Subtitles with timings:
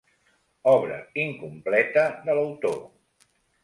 [0.71, 2.85] Obra incompleta de l'autor.